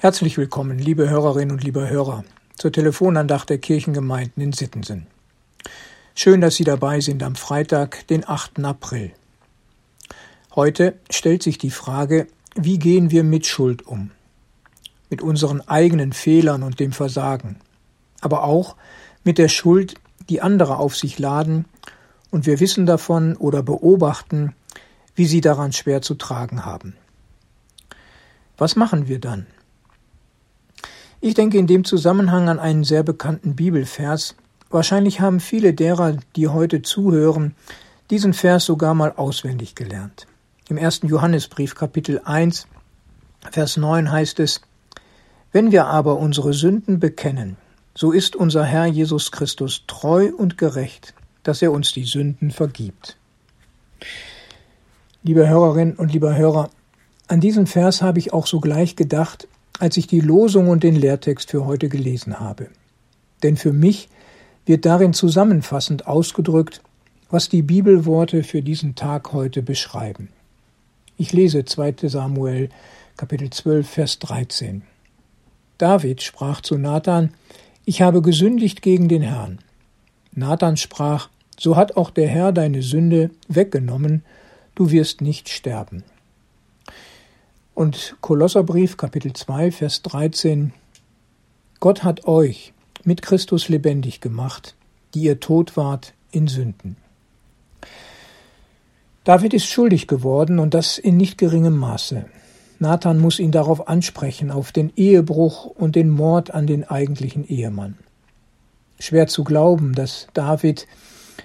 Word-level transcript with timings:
Herzlich 0.00 0.38
willkommen, 0.38 0.78
liebe 0.78 1.10
Hörerinnen 1.10 1.56
und 1.56 1.64
liebe 1.64 1.90
Hörer, 1.90 2.22
zur 2.56 2.70
Telefonandacht 2.70 3.50
der 3.50 3.58
Kirchengemeinden 3.58 4.40
in 4.40 4.52
Sittensen. 4.52 5.08
Schön, 6.14 6.40
dass 6.40 6.54
Sie 6.54 6.62
dabei 6.62 7.00
sind 7.00 7.20
am 7.24 7.34
Freitag, 7.34 8.06
den 8.06 8.24
8. 8.24 8.64
April. 8.64 9.10
Heute 10.54 11.00
stellt 11.10 11.42
sich 11.42 11.58
die 11.58 11.72
Frage, 11.72 12.28
wie 12.54 12.78
gehen 12.78 13.10
wir 13.10 13.24
mit 13.24 13.48
Schuld 13.48 13.88
um? 13.88 14.12
Mit 15.10 15.20
unseren 15.20 15.66
eigenen 15.66 16.12
Fehlern 16.12 16.62
und 16.62 16.78
dem 16.78 16.92
Versagen, 16.92 17.56
aber 18.20 18.44
auch 18.44 18.76
mit 19.24 19.36
der 19.36 19.48
Schuld, 19.48 19.94
die 20.28 20.40
andere 20.40 20.76
auf 20.76 20.96
sich 20.96 21.18
laden, 21.18 21.64
und 22.30 22.46
wir 22.46 22.60
wissen 22.60 22.86
davon 22.86 23.36
oder 23.36 23.64
beobachten, 23.64 24.54
wie 25.16 25.26
sie 25.26 25.40
daran 25.40 25.72
schwer 25.72 26.02
zu 26.02 26.14
tragen 26.14 26.64
haben. 26.64 26.94
Was 28.58 28.76
machen 28.76 29.08
wir 29.08 29.18
dann? 29.18 29.48
Ich 31.20 31.34
denke 31.34 31.58
in 31.58 31.66
dem 31.66 31.84
Zusammenhang 31.84 32.48
an 32.48 32.60
einen 32.60 32.84
sehr 32.84 33.02
bekannten 33.02 33.56
Bibelvers. 33.56 34.36
Wahrscheinlich 34.70 35.20
haben 35.20 35.40
viele 35.40 35.74
derer, 35.74 36.16
die 36.36 36.46
heute 36.46 36.82
zuhören, 36.82 37.56
diesen 38.10 38.34
Vers 38.34 38.66
sogar 38.66 38.94
mal 38.94 39.12
auswendig 39.16 39.74
gelernt. 39.74 40.28
Im 40.68 40.76
ersten 40.76 41.08
Johannesbrief 41.08 41.74
Kapitel 41.74 42.20
1, 42.24 42.68
Vers 43.50 43.76
9 43.76 44.12
heißt 44.12 44.38
es, 44.38 44.60
Wenn 45.50 45.72
wir 45.72 45.86
aber 45.86 46.18
unsere 46.18 46.52
Sünden 46.52 47.00
bekennen, 47.00 47.56
so 47.96 48.12
ist 48.12 48.36
unser 48.36 48.64
Herr 48.64 48.86
Jesus 48.86 49.32
Christus 49.32 49.82
treu 49.88 50.30
und 50.36 50.56
gerecht, 50.56 51.14
dass 51.42 51.62
er 51.62 51.72
uns 51.72 51.92
die 51.92 52.04
Sünden 52.04 52.52
vergibt. 52.52 53.16
Liebe 55.24 55.48
Hörerinnen 55.48 55.96
und 55.96 56.12
lieber 56.12 56.36
Hörer, 56.36 56.70
an 57.26 57.40
diesen 57.40 57.66
Vers 57.66 58.02
habe 58.02 58.20
ich 58.20 58.32
auch 58.32 58.46
sogleich 58.46 58.94
gedacht, 58.94 59.48
als 59.78 59.96
ich 59.96 60.06
die 60.06 60.20
Losung 60.20 60.68
und 60.68 60.82
den 60.82 60.96
Lehrtext 60.96 61.50
für 61.50 61.64
heute 61.64 61.88
gelesen 61.88 62.40
habe. 62.40 62.68
Denn 63.42 63.56
für 63.56 63.72
mich 63.72 64.08
wird 64.66 64.84
darin 64.84 65.12
zusammenfassend 65.12 66.06
ausgedrückt, 66.06 66.82
was 67.30 67.48
die 67.48 67.62
Bibelworte 67.62 68.42
für 68.42 68.62
diesen 68.62 68.94
Tag 68.94 69.32
heute 69.32 69.62
beschreiben. 69.62 70.28
Ich 71.16 71.32
lese 71.32 71.64
2 71.64 71.94
Samuel 72.02 72.68
Kapitel 73.16 73.50
12 73.50 73.88
Vers 73.88 74.18
13. 74.20 74.82
David 75.78 76.22
sprach 76.22 76.60
zu 76.60 76.76
Nathan, 76.76 77.34
ich 77.84 78.02
habe 78.02 78.22
gesündigt 78.22 78.82
gegen 78.82 79.08
den 79.08 79.22
Herrn. 79.22 79.58
Nathan 80.34 80.76
sprach, 80.76 81.28
so 81.58 81.76
hat 81.76 81.96
auch 81.96 82.10
der 82.10 82.28
Herr 82.28 82.52
deine 82.52 82.82
Sünde 82.82 83.30
weggenommen, 83.48 84.24
du 84.74 84.90
wirst 84.90 85.20
nicht 85.20 85.48
sterben. 85.48 86.04
Und 87.78 88.16
Kolosserbrief 88.22 88.96
Kapitel 88.96 89.34
2 89.34 89.70
Vers 89.70 90.02
13 90.02 90.72
Gott 91.78 92.02
hat 92.02 92.26
euch 92.26 92.72
mit 93.04 93.22
Christus 93.22 93.68
lebendig 93.68 94.20
gemacht, 94.20 94.74
die 95.14 95.20
ihr 95.20 95.38
tot 95.38 95.76
wart 95.76 96.12
in 96.32 96.48
Sünden. 96.48 96.96
David 99.22 99.54
ist 99.54 99.66
schuldig 99.66 100.08
geworden 100.08 100.58
und 100.58 100.74
das 100.74 100.98
in 100.98 101.16
nicht 101.16 101.38
geringem 101.38 101.76
Maße. 101.76 102.24
Nathan 102.80 103.20
muss 103.20 103.38
ihn 103.38 103.52
darauf 103.52 103.86
ansprechen, 103.86 104.50
auf 104.50 104.72
den 104.72 104.92
Ehebruch 104.96 105.66
und 105.66 105.94
den 105.94 106.08
Mord 106.08 106.52
an 106.52 106.66
den 106.66 106.82
eigentlichen 106.82 107.46
Ehemann. 107.46 107.96
Schwer 108.98 109.28
zu 109.28 109.44
glauben, 109.44 109.94
dass 109.94 110.26
David, 110.34 110.88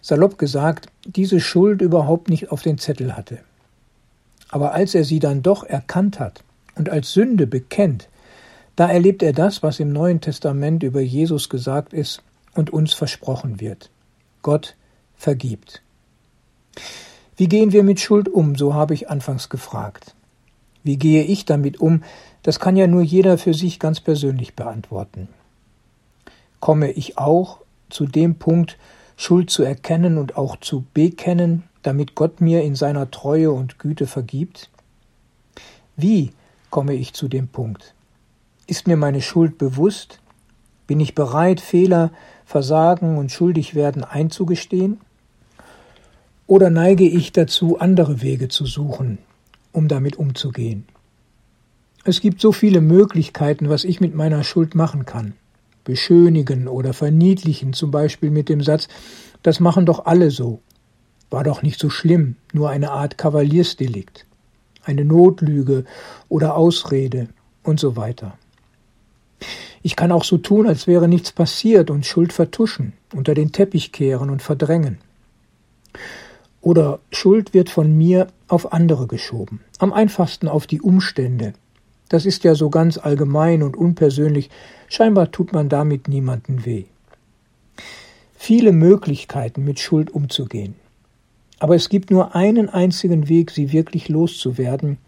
salopp 0.00 0.38
gesagt, 0.38 0.86
diese 1.04 1.40
Schuld 1.40 1.82
überhaupt 1.82 2.30
nicht 2.30 2.52
auf 2.52 2.62
den 2.62 2.78
Zettel 2.78 3.16
hatte. 3.16 3.40
Aber 4.50 4.72
als 4.72 4.94
er 4.94 5.04
sie 5.04 5.18
dann 5.18 5.42
doch 5.42 5.64
erkannt 5.64 6.18
hat 6.18 6.42
und 6.74 6.88
als 6.88 7.12
Sünde 7.12 7.46
bekennt, 7.46 8.08
da 8.76 8.88
erlebt 8.88 9.22
er 9.22 9.32
das, 9.32 9.62
was 9.62 9.80
im 9.80 9.92
Neuen 9.92 10.20
Testament 10.20 10.82
über 10.82 11.00
Jesus 11.00 11.48
gesagt 11.48 11.92
ist 11.92 12.22
und 12.54 12.70
uns 12.70 12.94
versprochen 12.94 13.60
wird. 13.60 13.90
Gott 14.42 14.76
vergibt. 15.16 15.82
Wie 17.36 17.48
gehen 17.48 17.72
wir 17.72 17.82
mit 17.82 18.00
Schuld 18.00 18.28
um? 18.28 18.56
So 18.56 18.74
habe 18.74 18.94
ich 18.94 19.08
anfangs 19.08 19.48
gefragt. 19.48 20.14
Wie 20.82 20.96
gehe 20.96 21.24
ich 21.24 21.44
damit 21.44 21.80
um? 21.80 22.02
Das 22.42 22.58
kann 22.58 22.76
ja 22.76 22.86
nur 22.86 23.02
jeder 23.02 23.38
für 23.38 23.54
sich 23.54 23.78
ganz 23.78 24.00
persönlich 24.00 24.54
beantworten. 24.54 25.28
Komme 26.58 26.90
ich 26.90 27.18
auch 27.18 27.58
zu 27.90 28.06
dem 28.06 28.36
Punkt, 28.36 28.78
Schuld 29.16 29.50
zu 29.50 29.62
erkennen 29.62 30.16
und 30.16 30.36
auch 30.36 30.56
zu 30.56 30.84
bekennen, 30.94 31.64
damit 31.82 32.14
Gott 32.14 32.40
mir 32.40 32.62
in 32.62 32.74
seiner 32.74 33.10
Treue 33.10 33.52
und 33.52 33.78
Güte 33.78 34.06
vergibt? 34.06 34.70
Wie 35.96 36.32
komme 36.70 36.94
ich 36.94 37.12
zu 37.14 37.28
dem 37.28 37.48
Punkt? 37.48 37.94
Ist 38.66 38.86
mir 38.86 38.96
meine 38.96 39.22
Schuld 39.22 39.58
bewusst? 39.58 40.20
Bin 40.86 41.00
ich 41.00 41.14
bereit, 41.14 41.60
Fehler, 41.60 42.10
Versagen 42.44 43.18
und 43.18 43.30
Schuldigwerden 43.30 44.04
einzugestehen? 44.04 45.00
Oder 46.46 46.70
neige 46.70 47.04
ich 47.04 47.32
dazu, 47.32 47.78
andere 47.78 48.22
Wege 48.22 48.48
zu 48.48 48.66
suchen, 48.66 49.18
um 49.72 49.88
damit 49.88 50.16
umzugehen? 50.16 50.84
Es 52.04 52.20
gibt 52.20 52.40
so 52.40 52.50
viele 52.50 52.80
Möglichkeiten, 52.80 53.68
was 53.68 53.84
ich 53.84 54.00
mit 54.00 54.14
meiner 54.14 54.42
Schuld 54.42 54.74
machen 54.74 55.04
kann. 55.04 55.34
Beschönigen 55.84 56.66
oder 56.66 56.92
verniedlichen, 56.92 57.72
zum 57.72 57.90
Beispiel 57.90 58.30
mit 58.30 58.48
dem 58.48 58.62
Satz, 58.62 58.88
das 59.42 59.60
machen 59.60 59.86
doch 59.86 60.06
alle 60.06 60.30
so. 60.30 60.60
War 61.30 61.44
doch 61.44 61.62
nicht 61.62 61.78
so 61.78 61.90
schlimm, 61.90 62.36
nur 62.52 62.70
eine 62.70 62.90
Art 62.90 63.16
Kavaliersdelikt, 63.16 64.26
eine 64.84 65.04
Notlüge 65.04 65.84
oder 66.28 66.56
Ausrede 66.56 67.28
und 67.62 67.78
so 67.78 67.96
weiter. 67.96 68.36
Ich 69.82 69.96
kann 69.96 70.12
auch 70.12 70.24
so 70.24 70.36
tun, 70.38 70.66
als 70.66 70.86
wäre 70.86 71.08
nichts 71.08 71.32
passiert 71.32 71.90
und 71.90 72.04
Schuld 72.04 72.32
vertuschen, 72.32 72.92
unter 73.14 73.34
den 73.34 73.52
Teppich 73.52 73.92
kehren 73.92 74.28
und 74.28 74.42
verdrängen. 74.42 74.98
Oder 76.60 76.98
Schuld 77.10 77.54
wird 77.54 77.70
von 77.70 77.96
mir 77.96 78.26
auf 78.48 78.72
andere 78.72 79.06
geschoben, 79.06 79.60
am 79.78 79.92
einfachsten 79.92 80.48
auf 80.48 80.66
die 80.66 80.82
Umstände. 80.82 81.54
Das 82.10 82.26
ist 82.26 82.44
ja 82.44 82.54
so 82.54 82.68
ganz 82.68 82.98
allgemein 82.98 83.62
und 83.62 83.76
unpersönlich, 83.76 84.50
scheinbar 84.88 85.30
tut 85.30 85.52
man 85.52 85.68
damit 85.68 86.08
niemanden 86.08 86.66
weh. 86.66 86.84
Viele 88.36 88.72
Möglichkeiten, 88.72 89.64
mit 89.64 89.78
Schuld 89.78 90.10
umzugehen. 90.10 90.74
Aber 91.60 91.76
es 91.76 91.88
gibt 91.90 92.10
nur 92.10 92.34
einen 92.34 92.68
einzigen 92.68 93.28
Weg, 93.28 93.52
sie 93.52 93.70
wirklich 93.70 94.08
loszuwerden, 94.08 94.98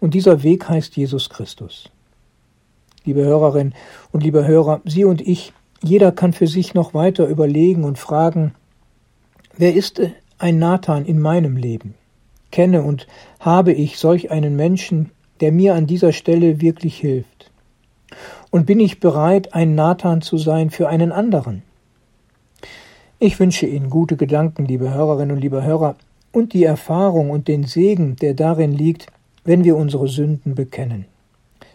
und 0.00 0.14
dieser 0.14 0.42
Weg 0.42 0.68
heißt 0.68 0.96
Jesus 0.96 1.30
Christus. 1.30 1.88
Liebe 3.04 3.24
Hörerin 3.24 3.72
und 4.10 4.24
liebe 4.24 4.44
Hörer, 4.44 4.80
Sie 4.84 5.04
und 5.04 5.20
ich, 5.20 5.52
jeder 5.80 6.10
kann 6.10 6.32
für 6.32 6.48
sich 6.48 6.74
noch 6.74 6.92
weiter 6.92 7.28
überlegen 7.28 7.84
und 7.84 7.98
fragen, 7.98 8.52
wer 9.56 9.74
ist 9.74 10.02
ein 10.38 10.58
Nathan 10.58 11.04
in 11.04 11.20
meinem 11.20 11.56
Leben? 11.56 11.94
Kenne 12.50 12.82
und 12.82 13.06
habe 13.38 13.72
ich 13.72 13.98
solch 13.98 14.32
einen 14.32 14.56
Menschen, 14.56 15.10
der 15.40 15.52
mir 15.52 15.74
an 15.74 15.86
dieser 15.86 16.12
Stelle 16.12 16.60
wirklich 16.60 16.98
hilft? 16.98 17.52
Und 18.50 18.66
bin 18.66 18.80
ich 18.80 18.98
bereit, 18.98 19.54
ein 19.54 19.76
Nathan 19.76 20.20
zu 20.20 20.36
sein 20.36 20.70
für 20.70 20.88
einen 20.88 21.12
anderen? 21.12 21.62
Ich 23.24 23.38
wünsche 23.38 23.66
Ihnen 23.66 23.88
gute 23.88 24.16
Gedanken, 24.16 24.64
liebe 24.64 24.92
Hörerinnen 24.92 25.36
und 25.36 25.40
liebe 25.40 25.62
Hörer, 25.62 25.94
und 26.32 26.54
die 26.54 26.64
Erfahrung 26.64 27.30
und 27.30 27.46
den 27.46 27.62
Segen, 27.62 28.16
der 28.16 28.34
darin 28.34 28.72
liegt, 28.72 29.06
wenn 29.44 29.62
wir 29.62 29.76
unsere 29.76 30.08
Sünden 30.08 30.56
bekennen. 30.56 31.04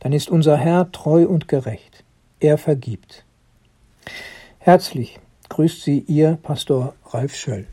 Dann 0.00 0.12
ist 0.12 0.28
unser 0.28 0.58
Herr 0.58 0.92
treu 0.92 1.24
und 1.26 1.48
gerecht. 1.48 2.04
Er 2.40 2.58
vergibt. 2.58 3.24
Herzlich 4.58 5.18
grüßt 5.48 5.82
Sie 5.82 6.00
Ihr 6.00 6.38
Pastor 6.42 6.92
Ralf 7.06 7.34
Schöll. 7.34 7.66